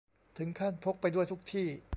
[0.37, 1.67] ถึงขั้นพกไปด้วยทุกที่